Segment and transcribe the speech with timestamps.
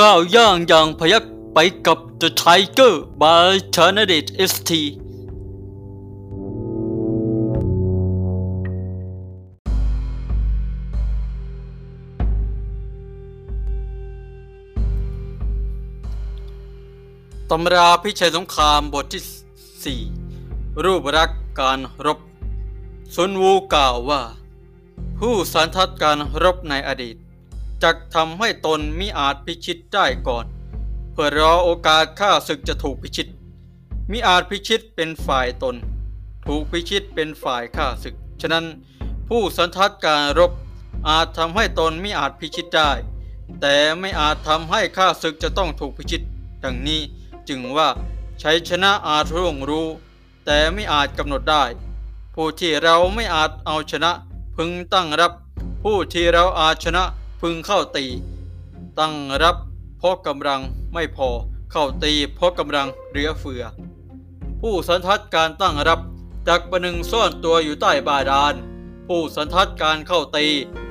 [0.00, 4.70] ก้าวย่างอย่างพยักไปกับ The Tiger by c h a n a d i t ST
[17.50, 20.02] ตำราพิชัยสงครามบทที่
[20.34, 21.30] 4 รูปรัก
[21.60, 22.18] การรบ
[23.14, 24.22] ซุนวูกล่าวว่า
[25.18, 27.16] ผู้สันทัดการรบในอดีต
[27.82, 30.44] จักทำให้ตนมิอาจพิชิตได้ก่อน
[31.12, 33.28] เพื่อรอโอกาสข้าศึกจะถูกพิชิต
[34.12, 35.76] มิอาจพิชิตเป็นฝ่ายตน
[36.46, 38.66] ถูกพิชิตเป็นฝ่ายข้าศึก ฉะนั้น
[39.28, 40.52] ผู้สันทัดการรบ
[41.08, 42.90] อาจทำให้ตนมิอาจพิชิตได้
[43.60, 46.22] แต่ไม่อาจทำให้ข้าศึกจะต้องถูกพิชิต
[46.64, 47.00] ดังนี้
[47.48, 47.88] จึงว่า
[48.42, 49.86] ชัยชนะอาจร่วงรู้
[50.44, 51.64] แต่ไม่อาจกำหนดได้
[52.34, 54.12] ผู้ที่เราไม่อาจเอาชนะ
[54.56, 55.32] พึงตั้งรับ
[55.82, 57.04] ผู้ที่เราอาจชนะ
[57.40, 58.06] พึงเข้าตี
[58.98, 59.56] ตั้งรับ
[59.98, 60.60] เพราะกำลัง
[60.94, 61.28] ไม่พอ
[61.72, 63.62] เข้าตีเพราะกำลังเหลือเฟือ
[64.60, 66.00] ผู้สันทัดการตั้งรับ
[66.48, 68.54] จักประหนึ่งซ่อนตัวอยู่ใต้บาดาล
[69.06, 70.46] ผู้สันทัดการเข้าตี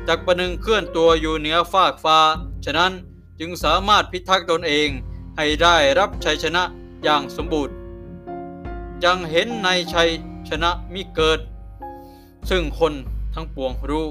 [0.07, 2.19] จักประหนึ่งเคลื่อนตัวอยู่เหนือฟากฟ้า
[2.65, 2.91] ฉะนั้น
[3.39, 4.89] จึงสามารถพิทักษ์ตนเอง
[5.37, 6.63] ให้ได้รับชัยชนะ
[7.03, 7.75] อย่างสมบูรณ์
[9.03, 10.09] ยังเห็นในชัย
[10.49, 11.39] ชนะมิเกิด
[12.49, 12.93] ซึ่งคน
[13.33, 14.07] ทั้งปวงรู้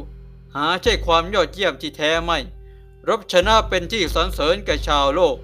[0.64, 2.38] าใช่ความยอดเยี่ยมที่แท้ไม่
[3.08, 5.36] รบชนะเป็นที่สรรเสริญแก่ชาวโลก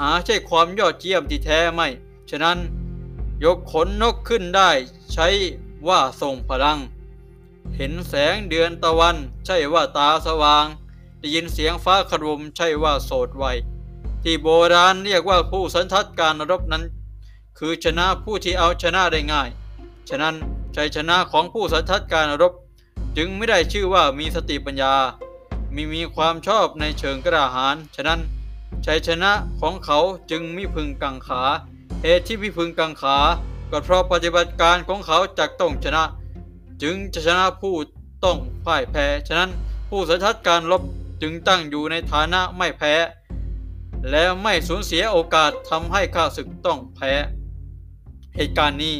[0.00, 1.88] หาใช่ความยอดเยี่ยมที่แท้ไม่
[2.30, 2.58] ฉะนั้น
[3.44, 4.70] ยกขนนกขึ้นได้
[5.12, 5.28] ใช้
[5.88, 6.78] ว่าทรงพลัง
[7.76, 10.66] เห็นแสงเดือนตะวัน ใช่ว่าตาสว่าง
[11.18, 13.44] ได้ยินเสียงฟ้าครมใช่ว่าโสดไว
[14.22, 16.84] ที่โบราณเรียกว่าผู้สันทัดการรบนั้น
[17.58, 19.48] คือชนะผู้ที่เอาชนะได้ง่าย
[20.08, 20.34] ฉะนั้น
[20.76, 22.52] ชัยชนะของผู้สันทัดการรบ
[23.16, 24.94] จึงไม่ได้ชื่อว่ามีสติปัญญา
[25.74, 28.20] มีมีความชอบในเชิงกระหาร ฉะนั้น
[28.86, 29.98] ชัยชนะของเขา
[30.30, 31.42] จึงมิพึงกังขา
[32.02, 33.16] เหตุที่มิพึงกังขา
[33.70, 36.04] ก็เพราะปฏิบัติการของเขาจักต้องชนะ
[36.82, 37.74] จึงจะชนะผู้
[38.24, 39.50] ต้องพ่ายแพ้ ฉะนั้น
[39.88, 40.82] ผู้สัทัดการลบ
[41.22, 42.94] จึงตั้งอยู่ในฐานะไม่แพ้
[44.10, 47.12] และไม่สูญเสียโอกาสทำให้ข้าศึกต้องแพ้
[48.36, 48.96] เหตุการณ์นี้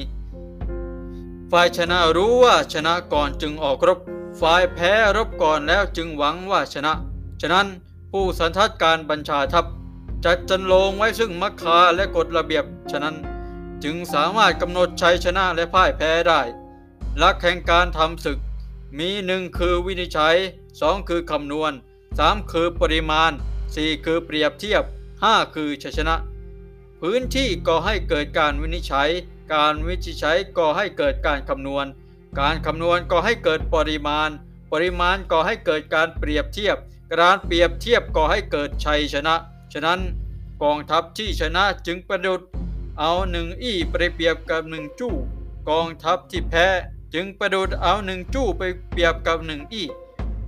[1.51, 3.99] ฝ่ายชนะรู้ว่าชนะก่อนจึงออกรบ
[4.41, 6.93] ฝ่ายแพ้รบก่อนแล้วจึงหวังว่าชนะ
[7.41, 7.67] ฉะนั้น
[8.11, 9.65] ผู้สันทัดการบัญชาทัพ
[10.25, 13.17] จัดจันลงไว้ซึ่งมัคคาและกฎระเบียบ ฉะนั้น
[13.85, 16.41] จึงสามารถกำหนดชัยชนะและพ่ายแพ้ได้
[17.19, 18.39] หลักแห่งการทำศึก
[18.99, 20.37] มีหนึ่งคือวินิจฉัย
[20.81, 21.73] สองคือคำนวณ
[22.19, 23.33] สามคือปริมาณ
[23.75, 24.85] สี่คือเปรียบเทียบ
[25.23, 26.15] ห้าคือชัยชนะ
[27.05, 29.09] พื้นที่ก่อให้เกิดการวินิจฉัย
[29.55, 31.87] การวิจิใช้ก่อให้เกิดการคำนวณ
[32.41, 34.31] การคำนวณก่อให้เกิดปริมาณ
[34.73, 36.77] ปริมาณก่อให้เกิดการเปรียบเทียบ
[37.23, 39.35] การเปรียบเทียบก่อให้เกิดชัยชนะ
[39.73, 40.01] ฉะนั้น
[40.63, 42.41] กองทัพที่ชนะจึงประดุด
[42.99, 45.15] เอาหนึ่งอี้ไปเปรียบกับหนึ่งจู้
[45.71, 46.67] กองทัพที่แพ้
[47.15, 49.87] จึงประดุดเอาหนึ่งจู้ไปเปรียบกับหนึ่งอี้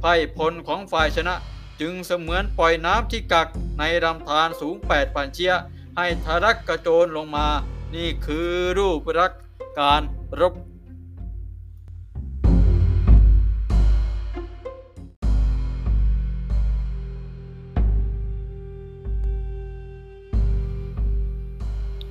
[0.00, 1.34] ไพ่พลของฝ่ายชนะ
[1.80, 3.48] จึงเสมือนปล่อยน้ำที่กัก
[3.78, 5.52] ในลำธารสูง8ปดพันเชีย
[5.96, 7.46] ให้ทารักกระโจนลงมา
[7.94, 8.48] นี่คือ
[8.78, 9.32] รูปรัก
[9.80, 10.02] การ
[10.40, 10.54] รบ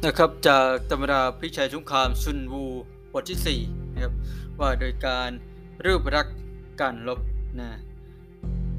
[0.05, 2.63] นะครับจากตำราพิชัยสงครามซุนวู
[3.11, 4.13] บทที่4นะครับ
[4.59, 5.29] ว่าโดยการ
[5.85, 6.27] รูปรัก
[6.81, 7.19] การลบ
[7.59, 7.69] นะ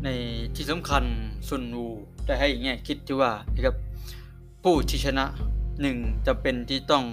[0.04, 0.08] ใน
[0.56, 1.04] ที่สำคัญ
[1.48, 1.86] ซุนวู
[2.26, 3.76] ได้ให้แง่คิดที่ว่านะครับ
[4.62, 5.24] ผู้ที่ชนะ
[5.80, 5.96] หนึ่ง
[6.26, 7.04] จะเป็นที่ต้อง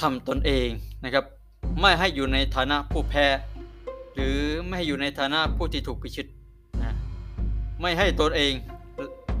[0.00, 0.68] ทำตนเอง
[1.04, 1.24] นะครับ
[1.80, 3.26] ไม่ให้อยู่ในฐานะผู้แพ้
[4.14, 4.36] หรือ
[4.66, 6.26] ไม่ให้อยู่ในฐานะผู้ที่ถูกพิชิต
[6.82, 6.92] นะ
[7.80, 8.52] ไม่ให้ตนเอง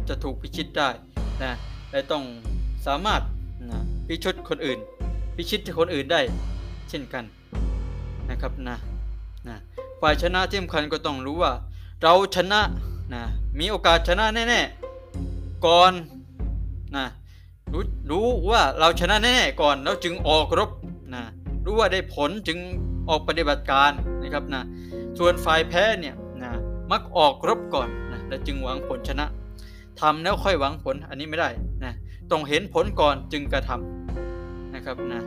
[0.08, 0.88] จะถูกพิชิตได้
[1.42, 1.52] นะ
[1.90, 2.24] และต้อง
[2.86, 3.22] สามารถ
[3.70, 4.78] นะพิชิตคนอื่น
[5.36, 6.20] พิชิตคนอื่นได้
[6.88, 7.24] เช่นกัน
[8.30, 8.76] นะครับนะ
[9.48, 9.56] นะ
[10.00, 11.52] ฝ่ายชนะที่สำคัญก็ต้องรู้ว่า
[12.02, 12.60] เราชนะ
[13.14, 13.22] นะ
[13.58, 15.92] มีโอกาสชนะแน่ๆก่อน
[16.96, 17.06] นะ
[17.72, 20.70] รู้รู้ว่าเราชนะแน่ก่อนแล้วจึงออกรบ
[21.14, 21.22] นะ
[21.64, 22.58] รู้ว่าได้ผลจึง
[23.08, 23.90] ออกปฏิบัติการ
[24.22, 24.62] นะครับนะ
[25.18, 26.50] ส่วนฝ่ายแพ้เนี่ยนะ
[26.90, 29.26] มักออกรบก่อนนะแล้วจึงหวังผลชนะ
[30.00, 31.48] ทำแล้วค่อยหวังผลอันนี้ไม่ได้
[31.84, 31.92] นะ
[32.30, 35.20] ต้องเห็นผลก่อนจึงกระทำนะครับนะ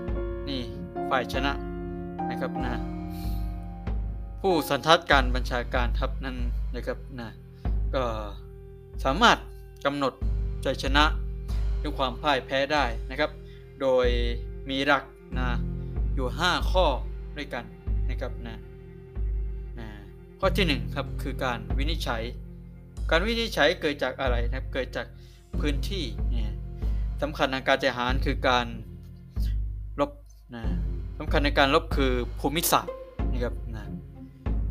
[0.50, 0.62] นี่
[1.10, 1.52] ฝ่ายชนะ
[2.30, 2.74] นะครับนะ
[4.42, 6.38] ผู้สันทัดการบัญชาการทัพนั้น
[6.76, 7.30] นะครับนะ
[7.96, 8.04] ก็
[9.04, 9.38] สามารถ
[9.86, 10.14] กำหนด
[10.64, 11.04] ใจชนะ
[11.84, 13.32] ด้วยความพ่ายแพ้ได้นะครับ
[13.82, 14.08] โดย
[14.70, 15.04] มีหลัก
[15.40, 15.50] นะ
[16.16, 16.86] อยู่ 5 ข้อ
[17.38, 17.64] ด้วยกัน
[18.10, 18.58] นะครับนะ
[19.80, 19.88] นะ
[20.40, 22.24] ข้อที่1ครับคือการวินิจฉัย
[23.10, 25.08] การวินิจฉัยเกิดจากอะไรนะครับเกิดจาก
[25.60, 26.52] พื้นที่เนี่ย
[27.22, 28.66] สำคัญทางการทหารคือการ
[30.00, 30.12] รบ
[30.56, 30.64] นะ
[31.20, 32.94] สำคัญในการรบคือภูมิศาสตร์
[33.32, 33.84] นะครับนะ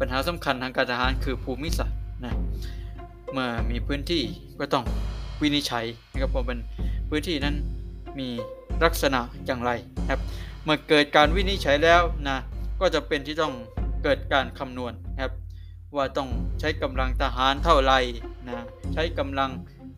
[0.00, 2.34] ปัญหาสำคัญทางการทหารคือภูมิศาสตร์นะ
[3.32, 4.22] เมื่อมีพื้นที่
[4.60, 4.84] ก็ต้อง
[5.42, 6.58] วินิจฉัยนะครับว่าเป็น
[7.14, 7.56] พื้นที่นั้น
[8.18, 8.28] มี
[8.84, 10.20] ลักษณะอย่างไรนะครับ
[10.64, 12.38] เมื่อเกิดการวินิจฉัยแล้วนะ
[12.80, 13.54] ก็จะเป็นที่ต้อง
[14.04, 15.32] เกิดการคำนวณนะครับ
[15.96, 16.28] ว่าต้อง
[16.60, 17.98] ใช้กำลังทหารเท่าไหร่
[18.48, 18.64] นะ
[18.94, 19.50] ใช้กำลัง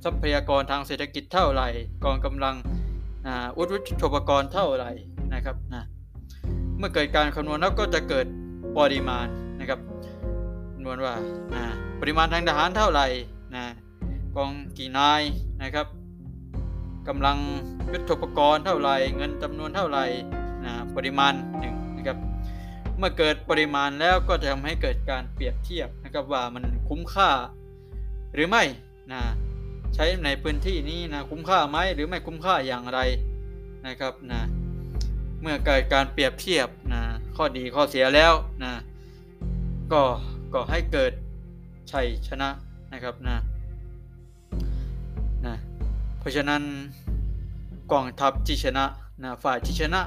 [0.05, 1.69] ทรัพยากรทางเศรษฐกิจเท่าไหร่
[2.05, 2.55] กองกำลัง
[3.27, 4.91] อาอุดยุทโภปกรณ์เท่าไหร่
[5.35, 5.83] นะครับนะ
[6.79, 8.27] เมื่อเกิดการคำนวณแล้วก็จะเกิด
[8.79, 9.27] ปริมาณ
[9.61, 9.81] นะครับ
[10.75, 11.15] คำนวณว่า
[11.55, 11.63] นะ
[12.01, 13.07] ปริมาณทางทหารเท่าไหร่
[13.55, 13.65] นะ
[14.37, 15.23] กองกี่นาย
[15.65, 15.89] นะครับ
[17.09, 17.39] กำลัง
[17.93, 20.05] ยุทธปกรณ์เท่าไหร่เงินจำนวนเท่าไหร่
[20.65, 22.19] นะปริมาณหนึ่งนะครับ
[22.99, 27.31] เมื่อเกิดปริมาณแล้วก็จะทำให้เกิดการเปรียบเทียบนะครับว่ามันคุ้มค่า
[28.35, 28.65] หรือไม่
[29.13, 29.23] นะ
[29.95, 33.01] ใช้ในพื้นที่นี้นะคุ้มค่าไหมหรือไม่คุ้มค่าอย่างไร
[33.87, 34.41] นะครับนะ
[35.41, 37.03] เมื่อเกิดการเปรียบเทียบนะ
[37.37, 38.73] ข้อดีข้อเสียแล้วนะ
[39.93, 40.03] ก็
[40.55, 41.13] ก็ให้เกิด
[41.93, 42.49] ชัยชนะ
[42.93, 43.37] นะครับนะ
[46.25, 46.63] เพราะฉะนั้น
[47.93, 48.85] กองทัพที่ชนะ
[49.23, 50.01] นะฝ่ายที่ชนะ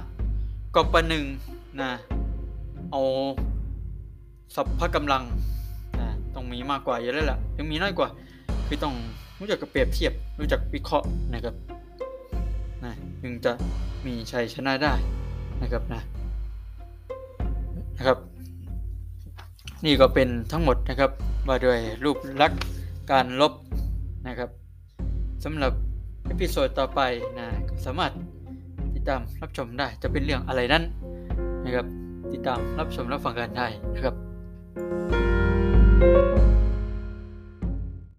[0.75, 1.25] ก็ประหนึ่ง
[1.81, 1.91] นะ
[2.91, 3.01] เอา
[4.55, 5.23] สัพพะกำลัง
[5.99, 8.09] นะต้องมีมากกว่าอยู่แล้วล่ะยังมีน้อยกว่า
[8.67, 8.93] คือต้อง
[9.39, 11.55] รู้จักกับเปรียบเทียบรู้จักวิเคราะห์นะครับ
[12.83, 13.51] นะจึงจะ
[14.05, 14.93] มีชัยชนะได้
[15.61, 16.01] นะครับนะ
[17.97, 18.17] นะครับ
[19.85, 21.11] นี่ก็เป็นทั้งหมดนะครับ
[21.47, 22.61] ว่าด้วยรูปลักษณ์
[23.11, 23.53] การรบ
[24.27, 24.49] นะครับ
[25.45, 25.73] สำหรับ
[26.27, 27.01] episode ต่อไป
[27.37, 28.11] นะก็สามารถ
[28.95, 30.83] ติดตามรับชมได้จะเป็นเรื่องอะไรนั้น
[31.65, 31.85] นะครับ
[32.33, 34.26] ติดตามรับชมรับฟังกันได้นะครับ